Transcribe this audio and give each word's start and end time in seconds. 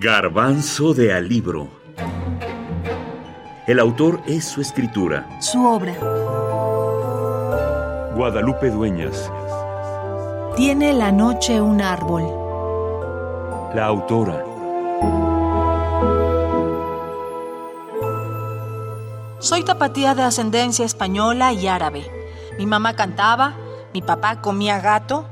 Garbanzo 0.00 0.94
de 0.94 1.12
Alibro. 1.12 1.66
El 3.66 3.80
autor 3.80 4.22
es 4.28 4.44
su 4.44 4.60
escritura. 4.60 5.28
Su 5.40 5.66
obra. 5.66 5.92
Guadalupe 8.14 8.70
Dueñas. 8.70 9.28
Tiene 10.54 10.92
la 10.92 11.10
noche 11.10 11.60
un 11.60 11.80
árbol. 11.80 12.22
La 13.74 13.86
autora. 13.86 14.44
Soy 19.40 19.64
tapatía 19.64 20.14
de 20.14 20.22
ascendencia 20.22 20.84
española 20.84 21.52
y 21.52 21.66
árabe. 21.66 22.08
Mi 22.56 22.66
mamá 22.66 22.94
cantaba, 22.94 23.54
mi 23.92 24.00
papá 24.00 24.40
comía 24.40 24.78
gato. 24.78 25.28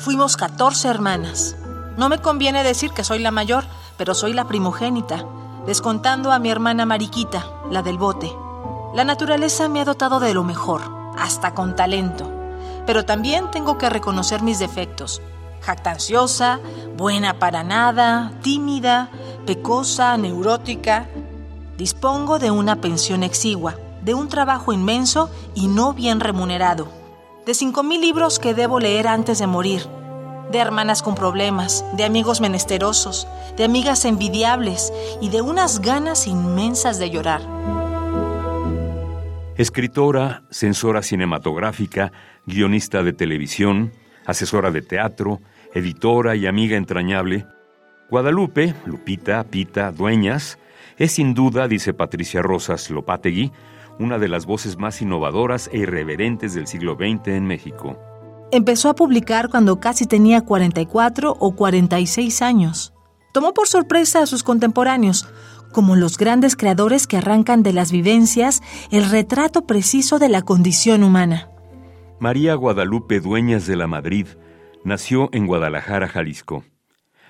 Fuimos 0.00 0.36
14 0.36 0.88
hermanas. 0.88 1.56
No 1.96 2.08
me 2.08 2.18
conviene 2.18 2.64
decir 2.64 2.90
que 2.90 3.04
soy 3.04 3.20
la 3.20 3.30
mayor, 3.30 3.62
pero 4.00 4.14
soy 4.14 4.32
la 4.32 4.46
primogénita, 4.46 5.26
descontando 5.66 6.32
a 6.32 6.38
mi 6.38 6.48
hermana 6.48 6.86
Mariquita, 6.86 7.44
la 7.70 7.82
del 7.82 7.98
bote. 7.98 8.34
La 8.94 9.04
naturaleza 9.04 9.68
me 9.68 9.82
ha 9.82 9.84
dotado 9.84 10.20
de 10.20 10.32
lo 10.32 10.42
mejor, 10.42 10.80
hasta 11.18 11.52
con 11.52 11.76
talento. 11.76 12.26
Pero 12.86 13.04
también 13.04 13.50
tengo 13.50 13.76
que 13.76 13.90
reconocer 13.90 14.40
mis 14.40 14.58
defectos. 14.58 15.20
Jactanciosa, 15.60 16.60
buena 16.96 17.38
para 17.38 17.62
nada, 17.62 18.32
tímida, 18.40 19.10
pecosa, 19.44 20.16
neurótica. 20.16 21.06
Dispongo 21.76 22.38
de 22.38 22.50
una 22.50 22.76
pensión 22.76 23.22
exigua, 23.22 23.74
de 24.00 24.14
un 24.14 24.30
trabajo 24.30 24.72
inmenso 24.72 25.28
y 25.54 25.68
no 25.68 25.92
bien 25.92 26.20
remunerado, 26.20 26.88
de 27.44 27.52
cinco 27.52 27.82
mil 27.82 28.00
libros 28.00 28.38
que 28.38 28.54
debo 28.54 28.80
leer 28.80 29.06
antes 29.06 29.40
de 29.40 29.46
morir, 29.46 29.86
de 30.50 30.58
hermanas 30.58 31.02
con 31.02 31.14
problemas, 31.14 31.84
de 31.96 32.04
amigos 32.04 32.40
menesterosos, 32.40 33.28
de 33.56 33.64
amigas 33.64 34.04
envidiables 34.04 34.92
y 35.20 35.28
de 35.28 35.42
unas 35.42 35.80
ganas 35.80 36.26
inmensas 36.26 36.98
de 36.98 37.10
llorar. 37.10 37.42
Escritora, 39.56 40.42
censora 40.50 41.02
cinematográfica, 41.02 42.12
guionista 42.46 43.02
de 43.02 43.12
televisión, 43.12 43.92
asesora 44.26 44.70
de 44.70 44.82
teatro, 44.82 45.40
editora 45.74 46.34
y 46.34 46.46
amiga 46.46 46.76
entrañable, 46.76 47.46
Guadalupe, 48.10 48.74
Lupita, 48.86 49.44
Pita, 49.44 49.92
Dueñas, 49.92 50.58
es 50.98 51.12
sin 51.12 51.34
duda, 51.34 51.68
dice 51.68 51.94
Patricia 51.94 52.42
Rosas 52.42 52.90
Lopategui, 52.90 53.52
una 54.00 54.18
de 54.18 54.28
las 54.28 54.46
voces 54.46 54.78
más 54.78 55.00
innovadoras 55.00 55.70
e 55.72 55.78
irreverentes 55.78 56.54
del 56.54 56.66
siglo 56.66 56.96
XX 56.96 57.28
en 57.28 57.46
México. 57.46 58.09
Empezó 58.52 58.88
a 58.88 58.94
publicar 58.94 59.48
cuando 59.48 59.78
casi 59.78 60.06
tenía 60.06 60.40
44 60.40 61.36
o 61.38 61.54
46 61.54 62.42
años. 62.42 62.92
Tomó 63.32 63.54
por 63.54 63.68
sorpresa 63.68 64.22
a 64.22 64.26
sus 64.26 64.42
contemporáneos, 64.42 65.28
como 65.72 65.94
los 65.94 66.18
grandes 66.18 66.56
creadores 66.56 67.06
que 67.06 67.18
arrancan 67.18 67.62
de 67.62 67.72
las 67.72 67.92
vivencias 67.92 68.60
el 68.90 69.08
retrato 69.08 69.66
preciso 69.66 70.18
de 70.18 70.28
la 70.28 70.42
condición 70.42 71.04
humana. 71.04 71.48
María 72.18 72.54
Guadalupe 72.54 73.20
Dueñas 73.20 73.68
de 73.68 73.76
la 73.76 73.86
Madrid 73.86 74.26
nació 74.84 75.28
en 75.32 75.46
Guadalajara, 75.46 76.08
Jalisco. 76.08 76.64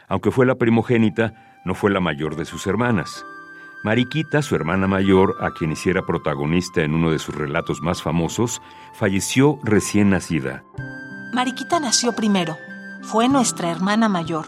Aunque 0.08 0.30
fue 0.30 0.46
la 0.46 0.54
primogénita, 0.54 1.60
no 1.66 1.74
fue 1.74 1.90
la 1.90 2.00
mayor 2.00 2.34
de 2.36 2.46
sus 2.46 2.66
hermanas. 2.66 3.26
Mariquita, 3.84 4.40
su 4.40 4.54
hermana 4.54 4.86
mayor, 4.86 5.36
a 5.40 5.50
quien 5.52 5.72
hiciera 5.72 6.06
protagonista 6.06 6.82
en 6.82 6.94
uno 6.94 7.10
de 7.10 7.18
sus 7.18 7.34
relatos 7.34 7.82
más 7.82 8.02
famosos, 8.02 8.62
falleció 8.94 9.58
recién 9.64 10.10
nacida. 10.10 10.64
Mariquita 11.32 11.78
nació 11.78 12.12
primero. 12.12 12.58
Fue 13.02 13.28
nuestra 13.28 13.70
hermana 13.70 14.08
mayor. 14.08 14.46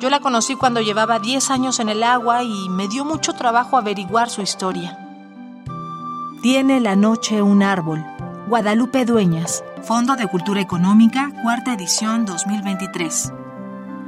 Yo 0.00 0.10
la 0.10 0.20
conocí 0.20 0.54
cuando 0.54 0.80
llevaba 0.80 1.18
10 1.18 1.50
años 1.50 1.80
en 1.80 1.88
el 1.88 2.02
agua 2.02 2.42
y 2.42 2.68
me 2.68 2.88
dio 2.88 3.04
mucho 3.04 3.34
trabajo 3.34 3.76
averiguar 3.76 4.30
su 4.30 4.42
historia. 4.42 4.98
Tiene 6.40 6.80
la 6.80 6.96
noche 6.96 7.42
un 7.42 7.62
árbol. 7.62 8.04
Guadalupe 8.46 9.04
Dueñas. 9.04 9.64
Fondo 9.82 10.16
de 10.16 10.26
Cultura 10.26 10.60
Económica, 10.60 11.32
cuarta 11.42 11.74
edición 11.74 12.24
2023. 12.24 13.32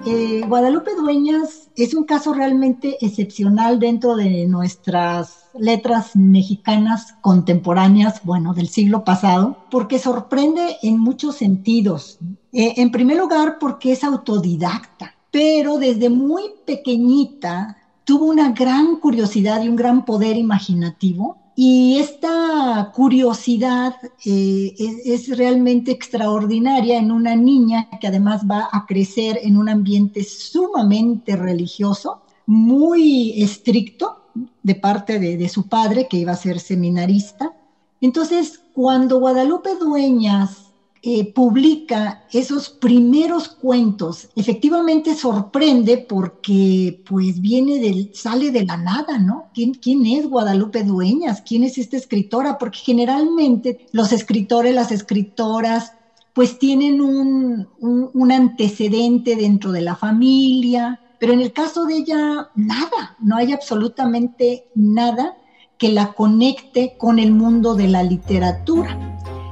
Eh, 0.07 0.43
Guadalupe 0.49 0.93
Dueñas 0.97 1.69
es 1.77 1.93
un 1.93 2.05
caso 2.05 2.33
realmente 2.33 2.97
excepcional 3.05 3.79
dentro 3.79 4.17
de 4.17 4.47
nuestras 4.47 5.51
letras 5.59 6.17
mexicanas 6.17 7.17
contemporáneas, 7.21 8.23
bueno, 8.25 8.55
del 8.55 8.69
siglo 8.69 9.05
pasado, 9.05 9.59
porque 9.71 9.99
sorprende 9.99 10.79
en 10.83 10.99
muchos 10.99 11.37
sentidos. 11.37 12.19
Eh, 12.53 12.75
en 12.79 12.91
primer 12.91 13.19
lugar, 13.19 13.59
porque 13.61 13.93
es 13.93 14.03
autodidacta, 14.03 15.15
pero 15.31 15.77
desde 15.77 16.09
muy 16.09 16.45
pequeñita 16.65 17.77
tuvo 18.05 18.25
una 18.25 18.53
gran 18.53 18.97
curiosidad 18.97 19.63
y 19.63 19.69
un 19.69 19.77
gran 19.77 20.07
poder 20.07 20.37
imaginativo 20.37 21.40
y 21.57 21.99
esta 21.99 22.91
curiosidad 22.95 23.97
eh, 24.25 24.75
es, 24.79 25.37
realmente 25.37 25.91
extraordinaria 25.91 26.99
en 26.99 27.11
una 27.11 27.37
niña 27.37 27.89
que 28.01 28.07
además 28.07 28.43
va 28.51 28.69
a 28.73 28.87
crecer 28.87 29.39
en 29.43 29.57
un 29.57 29.69
ambiente 29.69 30.25
sumamente 30.25 31.37
religioso, 31.37 32.23
muy 32.47 33.43
estricto 33.43 34.23
de 34.63 34.75
parte 34.75 35.19
de 35.19 35.49
su 35.49 35.69
padre, 35.69 36.09
que 36.09 36.19
iba 36.19 36.33
a 36.33 36.37
ser 36.37 36.61
seminarista. 36.61 37.53
Entonces, 38.01 38.61
cuando 38.73 39.19
Guadalupe 39.19 39.75
Dueñas 39.77 40.70
eh, 41.03 41.33
publica 41.33 42.25
esos 42.31 42.69
primeros 42.69 43.49
cuentos, 43.49 44.29
efectivamente 44.37 45.15
sorprende 45.15 45.97
porque 45.97 47.03
pues 47.09 47.41
viene 47.41 47.79
del, 47.79 48.11
sale 48.15 48.51
de 48.51 48.65
la 48.67 48.77
nada, 48.77 49.19
¿no? 49.19 49.47
¿Quién, 49.55 49.73
¿Quién 49.73 50.05
es 50.05 50.29
Guadalupe 50.29 50.83
Dueñas? 50.83 51.41
¿Quién 51.41 51.65
es 51.65 51.79
esta 51.79 51.97
escritora? 51.97 52.59
Porque 52.59 52.81
generalmente 52.81 53.87
los 53.93 54.13
escritores, 54.13 54.75
las 54.75 54.93
escritoras, 54.93 55.95
pues 56.35 56.59
tienen 56.59 57.01
un, 57.01 57.67
un, 57.79 58.11
un 58.13 58.33
antecedente 58.33 59.37
dentro 59.37 59.73
de 59.73 59.81
la 59.81 59.97
familia, 59.97 61.01
pero 61.19 61.33
en 61.33 61.41
el 61.41 61.53
caso 61.55 61.87
de 61.87 61.97
ella, 61.97 62.51
nada, 62.55 63.17
no 63.21 63.37
hay 63.37 63.53
absolutamente 63.53 64.67
nada 64.75 65.35
que 65.79 65.89
la 65.89 66.13
conecte 66.13 66.97
con 66.99 67.19
el 67.19 67.33
mundo 67.33 67.75
de 67.75 67.89
la 67.89 68.03
literatura. 68.03 68.99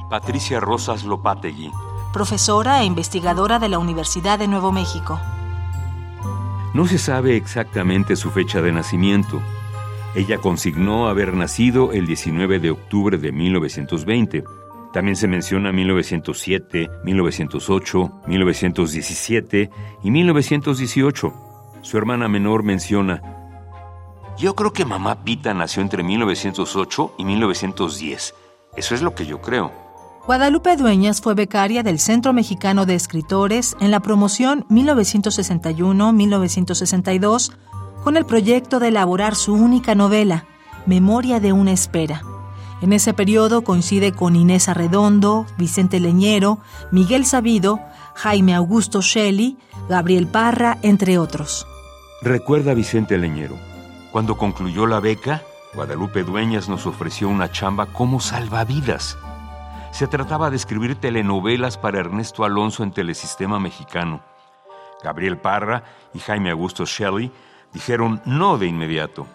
Patricia 0.09 0.59
Rosas 0.59 1.05
Lopategui. 1.05 1.71
Profesora 2.15 2.81
e 2.81 2.87
investigadora 2.87 3.59
de 3.59 3.69
la 3.69 3.79
Universidad 3.79 4.39
de 4.39 4.49
Nuevo 4.49 4.73
México. 4.73 5.21
No 6.73 6.87
se 6.87 6.97
sabe 6.97 7.37
exactamente 7.37 8.17
su 8.17 8.31
fecha 8.31 8.63
de 8.63 8.73
nacimiento. 8.73 9.43
Ella 10.15 10.39
consignó 10.39 11.09
haber 11.09 11.35
nacido 11.35 11.93
el 11.93 12.07
19 12.07 12.59
de 12.59 12.71
octubre 12.71 13.19
de 13.19 13.33
1920. 13.33 14.45
También 14.95 15.17
se 15.17 15.29
menciona 15.29 15.73
1907, 15.73 16.89
1908, 17.05 18.13
1917 18.27 19.71
y 20.03 20.11
1918. 20.11 21.33
Su 21.83 21.99
hermana 21.99 22.29
menor 22.29 22.63
menciona, 22.63 23.23
yo 24.39 24.55
creo 24.55 24.73
que 24.73 24.85
mamá 24.85 25.25
Pita 25.25 25.53
nació 25.53 25.83
entre 25.83 26.03
1908 26.03 27.15
y 27.19 27.25
1910. 27.25 28.35
Eso 28.77 28.95
es 28.95 29.03
lo 29.03 29.15
que 29.15 29.27
yo 29.27 29.43
creo. 29.43 29.88
Guadalupe 30.29 30.77
Dueñas 30.77 31.21
fue 31.23 31.33
becaria 31.33 31.83
del 31.83 31.99
Centro 31.99 32.35
Mexicano 32.35 32.85
de 32.85 32.95
Escritores 32.95 33.75
en 33.81 33.91
la 33.91 34.01
promoción 34.01 34.67
1961-1962 34.69 37.53
con 38.05 38.19
el 38.19 38.27
proyecto 38.27 38.79
de 38.79 38.89
elaborar 38.89 39.35
su 39.35 39.55
única 39.55 39.95
novela, 39.95 40.45
Memoria 40.85 41.41
de 41.41 41.55
una 41.55 41.73
espera. 41.73 42.21
En 42.83 42.93
ese 42.93 43.15
periodo 43.15 43.65
coincide 43.65 44.13
con 44.13 44.37
Inés 44.37 44.69
Arredondo, 44.69 45.47
Vicente 45.57 45.99
Leñero, 45.99 46.59
Miguel 46.93 47.25
Sabido, 47.25 47.81
Jaime 48.15 48.55
Augusto 48.55 49.01
Shelley, 49.01 49.57
Gabriel 49.89 50.27
Parra, 50.27 50.77
entre 50.83 51.17
otros. 51.17 51.67
Recuerda 52.21 52.75
Vicente 52.75 53.17
Leñero, 53.17 53.57
cuando 54.13 54.37
concluyó 54.37 54.87
la 54.87 55.01
beca, 55.01 55.43
Guadalupe 55.73 56.23
Dueñas 56.23 56.69
nos 56.69 56.85
ofreció 56.85 57.31
una 57.31 57.51
chamba 57.51 57.87
como 57.87 58.21
salvavidas 58.21 59.17
se 59.91 60.07
trataba 60.07 60.51
de 60.51 60.57
escribir 60.57 60.97
telenovelas 60.97 61.79
para 61.79 62.01
Ernesto 62.01 62.45
Alonso 62.45 62.83
en 62.83 62.93
Telesistema 62.93 63.59
Mexicano. 63.59 64.21
Gabriel 65.03 65.39
Parra 65.39 65.85
y 66.15 66.19
Jaime 66.19 66.51
Augusto 66.51 66.85
Shelley 66.85 67.31
dijeron 67.73 68.21
no 68.25 68.59
de 68.59 68.67
inmediato. 68.67 69.27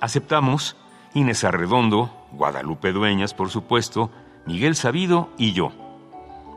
Aceptamos 0.00 0.76
Inés 1.14 1.44
Arredondo, 1.44 2.10
Guadalupe 2.32 2.92
Dueñas, 2.92 3.34
por 3.34 3.50
supuesto, 3.50 4.10
Miguel 4.46 4.74
Sabido 4.74 5.30
y 5.38 5.52
yo. 5.52 5.72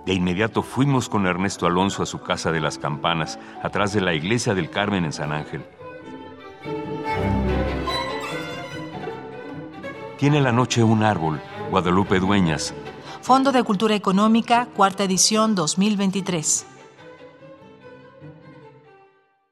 De 0.05 0.13
inmediato 0.13 0.63
fuimos 0.63 1.09
con 1.09 1.27
Ernesto 1.27 1.67
Alonso 1.67 2.01
a 2.01 2.05
su 2.05 2.21
casa 2.21 2.51
de 2.51 2.61
las 2.61 2.77
campanas, 2.77 3.39
atrás 3.61 3.93
de 3.93 4.01
la 4.01 4.13
iglesia 4.13 4.55
del 4.55 4.69
Carmen 4.69 5.05
en 5.05 5.13
San 5.13 5.31
Ángel. 5.31 5.63
Tiene 10.17 10.41
la 10.41 10.51
noche 10.51 10.81
un 10.81 11.03
árbol, 11.03 11.39
Guadalupe 11.69 12.19
Dueñas, 12.19 12.73
Fondo 13.27 13.51
de 13.51 13.61
Cultura 13.61 13.93
Económica, 13.93 14.69
cuarta 14.73 15.03
edición 15.03 15.53
2023. 15.53 16.76